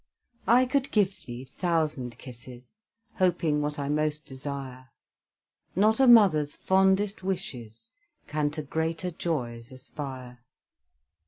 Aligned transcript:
I 0.47 0.65
could 0.65 0.89
give 0.89 1.15
thee 1.23 1.45
thousand 1.45 2.17
kisses, 2.17 2.79
Hoping 3.17 3.61
what 3.61 3.77
I 3.77 3.87
most 3.87 4.25
desire; 4.25 4.89
Not 5.75 5.99
a 5.99 6.07
mother's 6.07 6.55
fondest 6.55 7.21
wishes 7.21 7.91
Can 8.25 8.49
to 8.49 8.63
greater 8.63 9.11
joys 9.11 9.71
aspire. 9.71 10.39